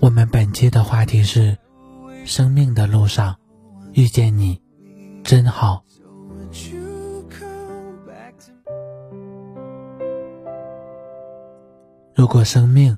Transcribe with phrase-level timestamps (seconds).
[0.00, 1.58] 我们本期的话题是：
[2.24, 3.36] 生命的路上
[3.94, 4.60] 遇见你，
[5.24, 5.82] 真好。
[12.14, 12.96] 如果生命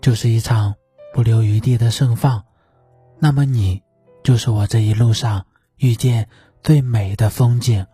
[0.00, 0.74] 就是一场
[1.14, 2.42] 不留余地的盛放，
[3.20, 3.82] 那么你
[4.24, 5.46] 就是我这一路上
[5.76, 6.28] 遇见
[6.62, 7.86] 最美的风景。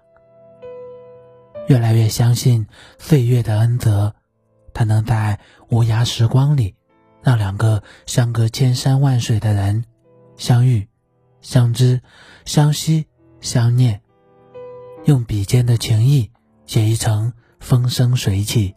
[1.69, 2.67] 越来越相信
[2.99, 4.15] 岁月的恩泽。
[4.75, 6.75] 它能在无涯时光里，
[7.23, 9.85] 让两个相隔千山万水的人
[10.37, 10.89] 相遇、
[11.41, 12.01] 相知、
[12.45, 13.07] 相惜、
[13.41, 14.01] 相念，
[15.05, 16.31] 用笔尖的情意
[16.67, 18.75] 写一程风生水起，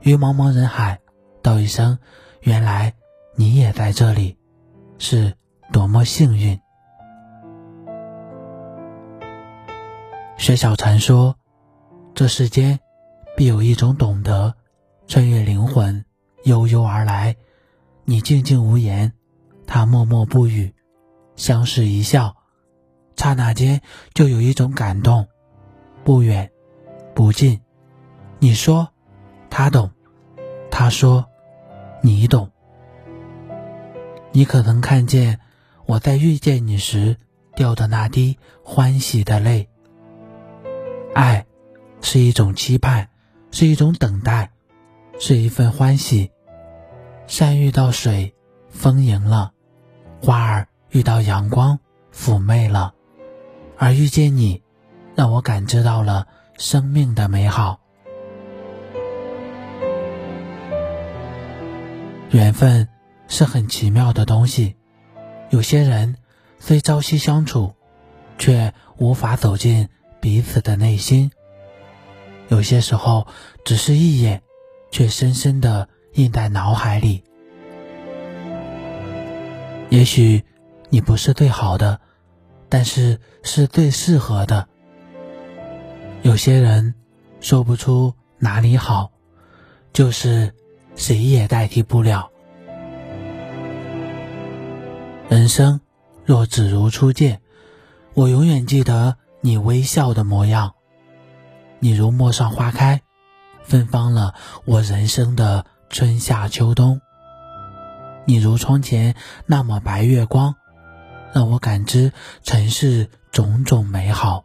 [0.00, 1.00] 于茫茫人海
[1.42, 1.98] 道一声
[2.42, 2.94] “原来
[3.36, 4.36] 你也在这里”，
[4.98, 5.34] 是
[5.72, 6.60] 多么幸运。
[10.36, 11.36] 薛小禅说
[12.14, 12.80] ：“这世间
[13.36, 14.54] 必有一种懂得。”
[15.06, 16.04] 穿越灵魂，
[16.44, 17.36] 悠悠而来。
[18.04, 19.12] 你静静无言，
[19.66, 20.74] 他默默不语，
[21.36, 22.36] 相视一笑，
[23.16, 23.80] 刹那间
[24.12, 25.26] 就有一种感动，
[26.04, 26.50] 不远
[27.14, 27.60] 不近。
[28.38, 28.88] 你说，
[29.48, 29.88] 他懂；
[30.70, 31.24] 他说，
[32.02, 32.50] 你懂。
[34.32, 35.40] 你可能看见
[35.86, 37.16] 我在遇见你时
[37.54, 39.68] 掉的那滴欢喜的泪。
[41.14, 41.46] 爱，
[42.02, 43.08] 是一种期盼，
[43.50, 44.50] 是一种等待。
[45.18, 46.30] 是一份欢喜，
[47.26, 48.34] 山遇到水，
[48.68, 49.52] 丰盈了；
[50.20, 51.78] 花儿遇到阳光，
[52.12, 52.92] 妩媚了。
[53.78, 54.62] 而遇见你，
[55.14, 56.26] 让我感知到了
[56.58, 57.80] 生命的美好。
[62.30, 62.88] 缘分
[63.28, 64.76] 是很奇妙的东西，
[65.50, 66.16] 有些人
[66.58, 67.74] 虽朝夕相处，
[68.36, 69.88] 却无法走进
[70.20, 71.30] 彼此的内心。
[72.48, 73.26] 有些时候，
[73.64, 74.43] 只是一眼。
[74.94, 77.24] 却深深的印在脑海里。
[79.90, 80.44] 也许
[80.88, 82.00] 你不是最好的，
[82.68, 84.68] 但是是最适合的。
[86.22, 86.94] 有些人
[87.40, 89.10] 说不出哪里好，
[89.92, 90.54] 就是
[90.94, 92.30] 谁也代替不了。
[95.28, 95.80] 人生
[96.24, 97.40] 若只如初见，
[98.14, 100.72] 我永远记得你微笑的模样。
[101.80, 103.02] 你如陌上花开。
[103.64, 107.00] 芬芳了我人生的春夏秋冬。
[108.26, 109.16] 你如窗前
[109.46, 110.54] 那抹白月光，
[111.32, 114.44] 让我感知尘世种种美好。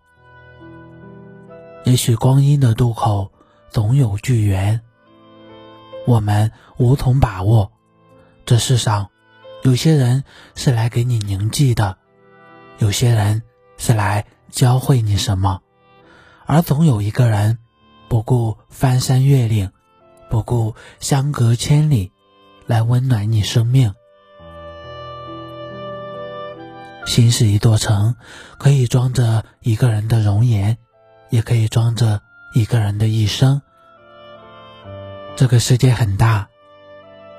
[1.83, 3.31] 也许光阴的渡口
[3.69, 4.81] 总有巨缘，
[6.05, 7.71] 我们无从把握。
[8.45, 9.09] 这世上，
[9.63, 10.23] 有些人
[10.55, 11.97] 是来给你凝记的，
[12.79, 13.43] 有些人
[13.77, 15.61] 是来教会你什么，
[16.45, 17.59] 而总有一个人。
[18.09, 19.71] 不顾翻山越岭，
[20.31, 22.11] 不顾相隔千里，
[22.65, 23.93] 来温暖你生命。
[27.05, 28.15] 心是一座城，
[28.57, 30.79] 可以装着一个人的容颜，
[31.29, 32.21] 也可以装着
[32.55, 33.61] 一个人的一生。
[35.35, 36.49] 这个世界很大，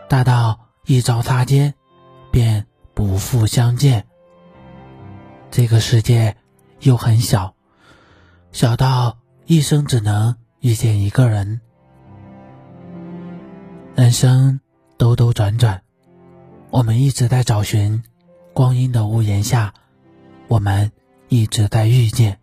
[0.09, 1.75] 大到一朝擦肩，
[2.31, 4.07] 便不复相见。
[5.51, 6.37] 这个世界
[6.79, 7.57] 又很小，
[8.53, 10.37] 小到一生只能。
[10.61, 11.63] 遇见一个人，
[13.95, 14.61] 人生
[14.99, 15.81] 兜兜转转，
[16.69, 18.03] 我们一直在找寻
[18.53, 19.73] 光阴的屋檐下，
[20.49, 20.93] 我们
[21.31, 22.41] 一直在遇见。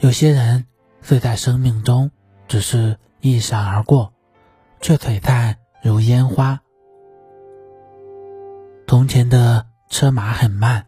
[0.00, 0.66] 有些人
[1.00, 2.10] 虽在生命中
[2.46, 4.12] 只是一闪而过，
[4.82, 6.60] 却璀璨如烟花。
[8.86, 10.84] 从前的车马很慢，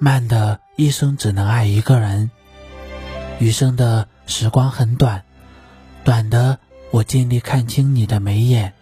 [0.00, 2.28] 慢的一生只能爱一个人；
[3.38, 5.22] 余生的时光很短。
[6.08, 6.58] 短的，
[6.90, 8.72] 我尽力看清你的眉眼。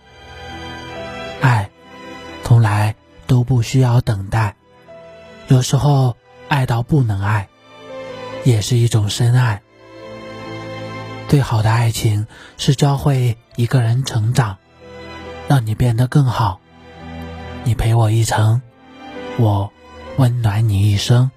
[1.40, 1.68] 爱，
[2.44, 2.94] 从来
[3.26, 4.54] 都不需要等待。
[5.48, 7.48] 有时候，爱到不能爱，
[8.44, 9.60] 也是一种深爱。
[11.26, 12.28] 最好的爱情
[12.58, 14.58] 是教会一个人成长，
[15.48, 16.60] 让你变得更好。
[17.64, 18.62] 你陪我一程，
[19.36, 19.72] 我
[20.16, 21.28] 温暖你一生。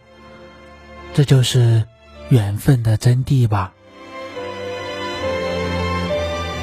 [1.16, 1.84] 这就是
[2.30, 3.74] 缘分的真谛吧。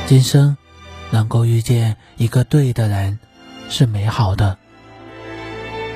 [0.08, 0.56] 今生
[1.11, 3.19] 能够遇见一个对的人
[3.69, 4.56] 是美好的，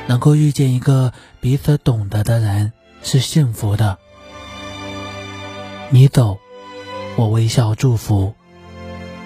[0.09, 2.73] 能够遇见一个彼此懂得的人
[3.05, 3.99] 是幸福的。
[5.91, 6.39] 你走，
[7.15, 8.35] 我微笑祝福；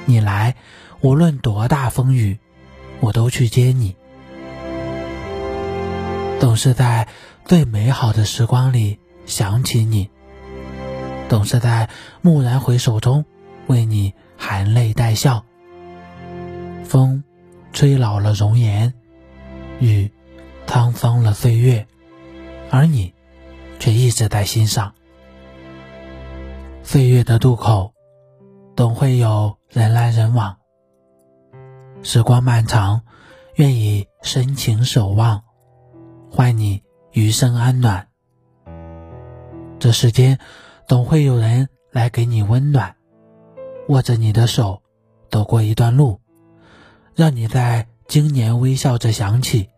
[0.04, 0.54] 你来，
[1.00, 2.38] 无论多大风雨，
[3.00, 3.96] 我都去接你。
[6.40, 7.08] 总是在
[7.46, 10.10] 最美好的时光里想起你，
[11.30, 11.88] 总是在
[12.20, 13.24] 蓦然回首中
[13.66, 14.12] 为你
[14.44, 15.42] 含泪带笑。
[16.84, 17.24] 风，
[17.72, 18.92] 吹老了容颜；
[19.80, 20.12] 雨，
[20.66, 21.86] 沧桑了岁月，
[22.70, 23.14] 而你，
[23.78, 24.92] 却一直在心上。
[26.82, 27.94] 岁月的渡口，
[28.76, 30.58] 总会有人来人往。
[32.02, 33.00] 时光漫长，
[33.54, 35.42] 愿以深情守望。
[36.30, 36.82] 换你
[37.12, 38.08] 余生安暖。
[39.78, 40.38] 这世间
[40.86, 42.94] 总会有人来给你温暖，
[43.88, 44.82] 握着你的手
[45.30, 46.20] 走过一段路，
[47.14, 49.68] 让你在今年微笑着想起，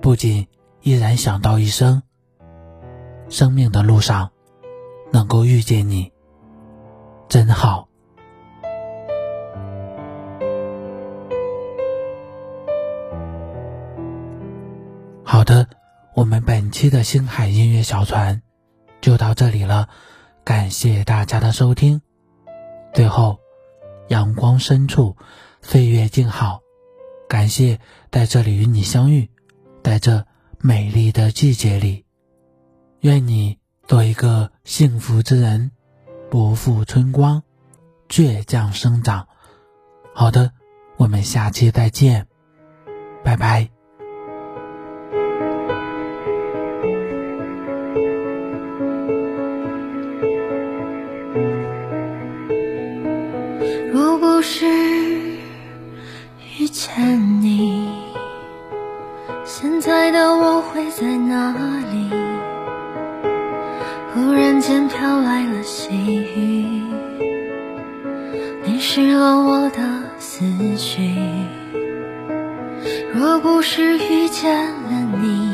[0.00, 0.48] 不仅
[0.80, 2.02] 依然想到一生。
[3.28, 4.30] 生命的路上
[5.10, 6.12] 能够遇见你，
[7.28, 7.88] 真好。
[15.24, 15.66] 好的，
[16.14, 18.42] 我们本期的星海音乐小船
[19.00, 19.88] 就到这里了，
[20.44, 22.02] 感谢大家的收听。
[22.92, 23.38] 最后，
[24.08, 25.16] 阳光深处，
[25.62, 26.60] 岁月静好，
[27.28, 27.78] 感谢
[28.10, 29.30] 在这里与你相遇，
[29.82, 30.26] 在这
[30.58, 32.04] 美丽的季节里，
[33.00, 35.70] 愿你做一个幸福之人，
[36.30, 37.42] 不负春光，
[38.08, 39.26] 倔强生长。
[40.14, 40.52] 好的，
[40.96, 42.26] 我们下期再见，
[43.24, 43.81] 拜拜。
[56.92, 57.88] 遇见你，
[59.44, 61.52] 现在的我会在哪
[61.90, 62.10] 里？
[64.12, 65.94] 忽然间飘来了细
[66.36, 66.82] 雨，
[68.64, 69.78] 淋湿了我的
[70.18, 70.44] 思
[70.76, 71.14] 绪。
[73.14, 75.50] 若不是遇见了你，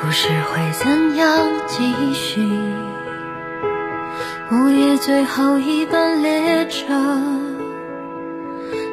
[0.00, 2.40] 故事会怎样继续？
[4.50, 6.86] 午夜最后一班列车，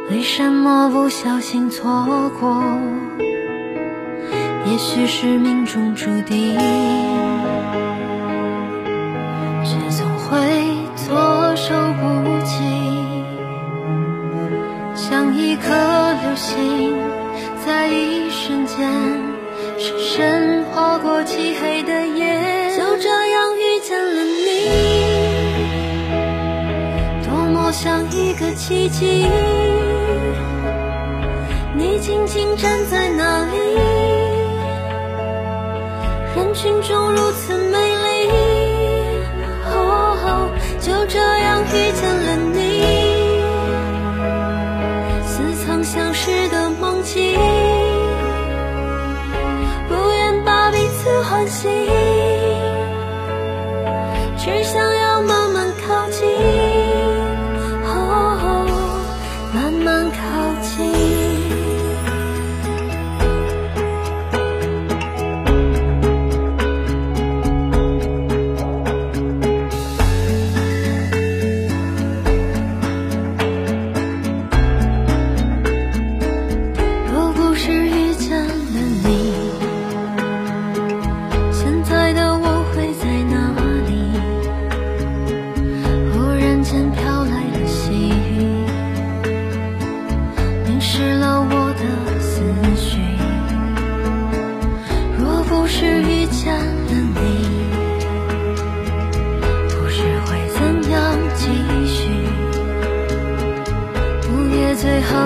[0.09, 2.63] 为什么不小心错过？
[4.65, 6.57] 也许是命中注定，
[9.65, 10.37] 却总会
[10.95, 12.63] 措手不及，
[14.95, 15.73] 像一颗
[16.21, 16.95] 流星，
[17.65, 18.89] 在一瞬间
[19.77, 22.36] 深深划过漆黑的夜，
[28.17, 29.27] 一个奇迹，
[31.75, 33.57] 你静静站在那里，
[36.35, 37.53] 人群中如此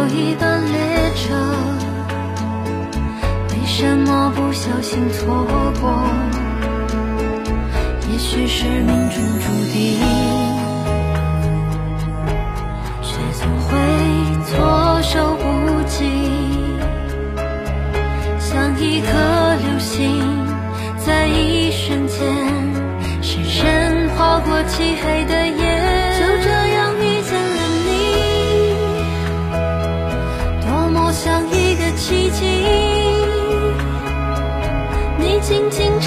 [0.01, 1.36] 有一班列车，
[3.50, 5.46] 为什么不小心错
[5.79, 6.03] 过？
[8.12, 10.00] 也许是命中注定，
[13.03, 13.77] 却总会
[14.48, 16.10] 措手不及，
[18.39, 19.08] 像一颗
[19.62, 20.20] 流星，
[20.98, 22.17] 在一瞬间
[23.22, 25.48] 深深划过漆黑的
[35.51, 36.00] 轻轻